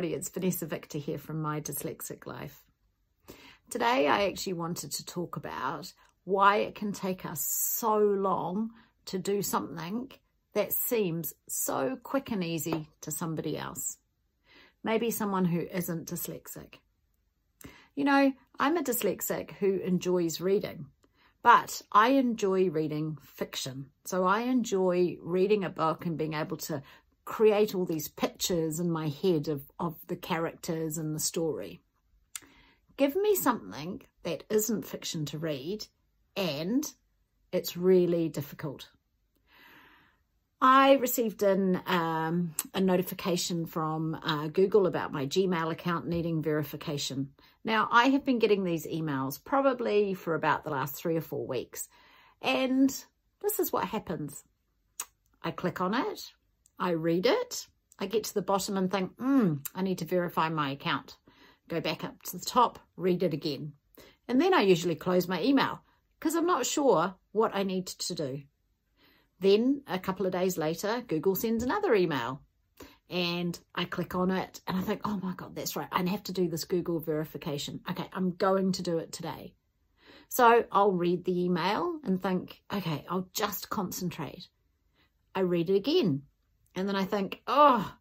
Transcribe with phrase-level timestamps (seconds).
[0.00, 2.64] everybody, it's Vanessa Victor here from My Dyslexic Life.
[3.68, 5.92] Today I actually wanted to talk about
[6.24, 8.70] why it can take us so long
[9.04, 10.10] to do something
[10.54, 13.98] that seems so quick and easy to somebody else.
[14.82, 16.76] Maybe someone who isn't dyslexic.
[17.94, 20.86] You know, I'm a dyslexic who enjoys reading,
[21.42, 23.90] but I enjoy reading fiction.
[24.06, 26.82] So I enjoy reading a book and being able to
[27.30, 31.80] create all these pictures in my head of, of the characters and the story.
[32.96, 35.86] Give me something that isn't fiction to read
[36.36, 36.84] and
[37.52, 38.88] it's really difficult.
[40.60, 47.28] I received an, um, a notification from uh, Google about my Gmail account needing verification.
[47.62, 51.46] Now, I have been getting these emails probably for about the last three or four
[51.46, 51.88] weeks.
[52.42, 52.90] And
[53.40, 54.42] this is what happens.
[55.44, 56.32] I click on it.
[56.80, 60.48] I read it, I get to the bottom and think, hmm, I need to verify
[60.48, 61.18] my account.
[61.68, 63.74] Go back up to the top, read it again.
[64.26, 65.82] And then I usually close my email
[66.18, 68.42] because I'm not sure what I need to do.
[69.40, 72.40] Then a couple of days later, Google sends another email
[73.10, 75.88] and I click on it and I think, oh my God, that's right.
[75.92, 77.80] I have to do this Google verification.
[77.90, 79.52] Okay, I'm going to do it today.
[80.30, 84.48] So I'll read the email and think, okay, I'll just concentrate.
[85.34, 86.22] I read it again
[86.74, 87.94] and then I think, oh,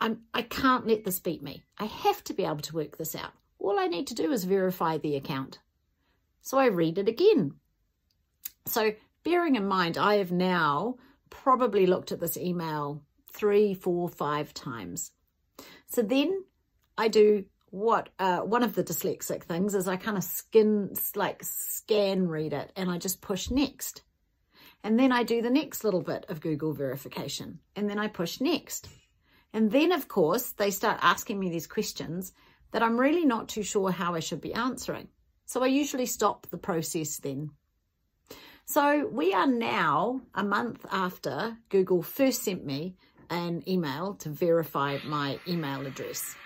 [0.00, 1.64] I'm, I can't let this beat me.
[1.78, 3.32] I have to be able to work this out.
[3.58, 5.58] All I need to do is verify the account.
[6.42, 7.54] So I read it again.
[8.66, 8.92] So
[9.24, 10.96] bearing in mind, I have now
[11.28, 15.12] probably looked at this email three, four, five times.
[15.88, 16.44] So then
[16.96, 21.42] I do what uh, one of the dyslexic things is I kind of skin like
[21.44, 24.02] scan read it and I just push next.
[24.82, 28.40] And then I do the next little bit of Google verification and then I push
[28.40, 28.88] next.
[29.52, 32.32] And then, of course, they start asking me these questions
[32.70, 35.08] that I'm really not too sure how I should be answering.
[35.44, 37.50] So I usually stop the process then.
[38.64, 42.94] So we are now a month after Google first sent me
[43.28, 46.36] an email to verify my email address.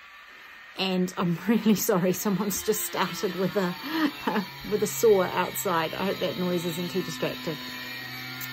[0.79, 3.75] And I'm really sorry, someone's just started with a
[4.71, 5.93] with a saw outside.
[5.93, 7.57] I hope that noise isn't too distracting.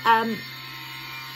[0.05, 0.35] Um,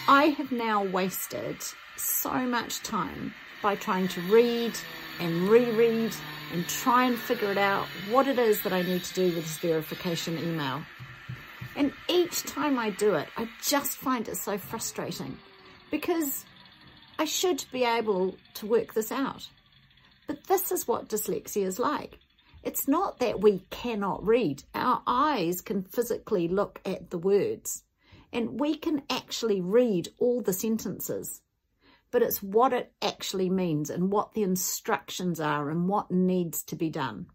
[0.07, 1.57] I have now wasted
[1.97, 4.73] so much time by trying to read
[5.19, 6.13] and reread
[6.51, 9.43] and try and figure it out what it is that I need to do with
[9.43, 10.81] this verification email.
[11.75, 15.37] And each time I do it, I just find it so frustrating
[15.91, 16.43] because
[17.19, 19.47] I should be able to work this out.
[20.25, 22.17] But this is what dyslexia is like.
[22.63, 24.63] It's not that we cannot read.
[24.73, 27.83] Our eyes can physically look at the words
[28.35, 31.41] and we can actually read all the sentences,
[32.11, 36.75] but it's what it actually means and what the instructions are and what needs to
[36.75, 37.27] be done.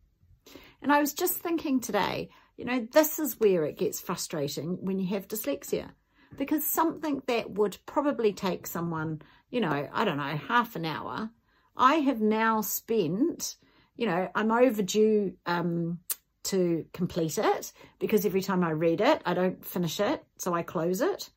[0.82, 2.28] And I was just thinking today,
[2.58, 5.88] you know, this is where it gets frustrating when you have dyslexia
[6.36, 11.30] because something that would probably take someone, you know, I don't know, half an hour,
[11.78, 13.56] I have now spent,
[13.96, 16.00] you know, I'm overdue um,
[16.44, 20.62] to complete it because every time I read it, I don't finish it, so I
[20.62, 21.30] close it.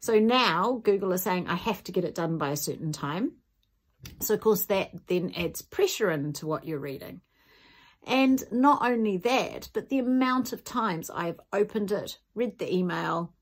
[0.00, 3.32] So now Google is saying I have to get it done by a certain time.
[4.20, 7.20] So of course that then adds pressure into what you're reading.
[8.04, 13.32] And not only that, but the amount of times I've opened it, read the email,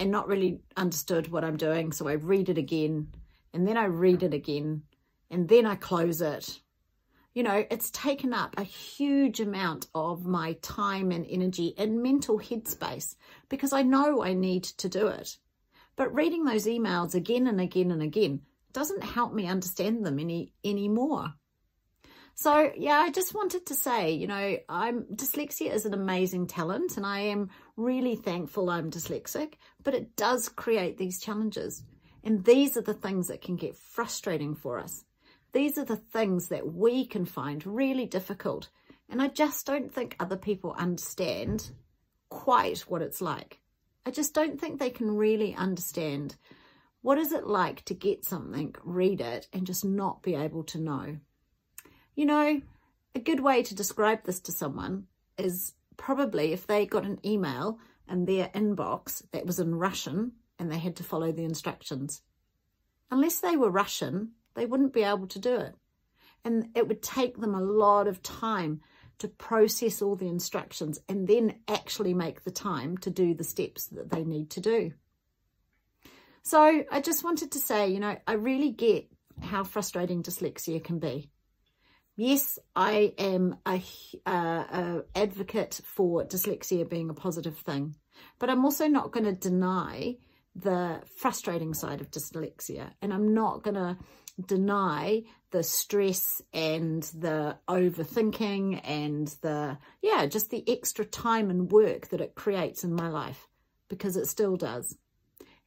[0.00, 1.92] and not really understood what I'm doing.
[1.92, 3.12] So I read it again,
[3.52, 4.82] and then I read it again,
[5.30, 6.60] and then I close it,
[7.34, 12.38] you know, it's taken up a huge amount of my time and energy and mental
[12.38, 13.16] headspace
[13.48, 15.36] because I know I need to do it.
[15.96, 20.52] But reading those emails again and again and again doesn't help me understand them any
[20.64, 21.34] anymore.
[22.36, 26.96] So yeah, I just wanted to say, you know, I'm dyslexia is an amazing talent
[26.96, 31.82] and I am really thankful I'm dyslexic, but it does create these challenges.
[32.24, 35.04] And these are the things that can get frustrating for us.
[35.54, 38.70] These are the things that we can find really difficult.
[39.08, 41.70] And I just don't think other people understand
[42.28, 43.60] quite what it's like.
[44.04, 46.34] I just don't think they can really understand
[47.02, 50.80] what is it like to get something, read it, and just not be able to
[50.80, 51.18] know.
[52.16, 52.60] You know,
[53.14, 55.06] a good way to describe this to someone
[55.38, 57.78] is probably if they got an email
[58.10, 62.22] in their inbox that was in Russian and they had to follow the instructions.
[63.08, 65.74] Unless they were Russian, they wouldn't be able to do it.
[66.44, 68.80] And it would take them a lot of time
[69.18, 73.86] to process all the instructions and then actually make the time to do the steps
[73.86, 74.92] that they need to do.
[76.42, 79.08] So I just wanted to say, you know, I really get
[79.40, 81.30] how frustrating dyslexia can be.
[82.16, 83.82] Yes, I am a,
[84.26, 87.96] a, a advocate for dyslexia being a positive thing,
[88.38, 90.16] but I'm also not going to deny
[90.54, 93.96] the frustrating side of dyslexia, and I'm not going to
[94.44, 102.08] deny the stress and the overthinking and the, yeah, just the extra time and work
[102.08, 103.46] that it creates in my life
[103.88, 104.96] because it still does.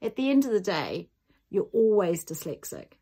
[0.01, 1.09] At the end of the day,
[1.49, 2.93] you're always dyslexic.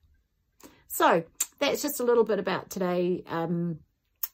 [0.87, 1.23] So
[1.59, 3.79] that's just a little bit about today, um,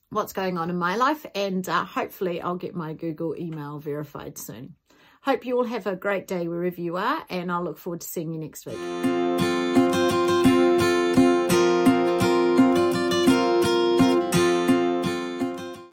[0.09, 4.37] what's going on in my life, and uh, hopefully I'll get my Google email verified
[4.37, 4.75] soon.
[5.21, 8.07] Hope you all have a great day wherever you are, and I'll look forward to
[8.07, 9.50] seeing you next week.